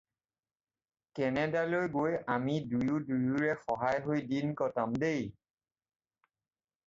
কেনেডালৈ 1.17 1.89
গৈ 1.97 2.15
আমি 2.35 2.55
দুয়ো 2.71 2.95
দুয়োৰে 3.09 3.51
সহায় 3.67 4.01
হৈ 4.07 4.23
দিন 4.31 4.55
কটাম, 4.61 4.95
দেই। 5.03 5.27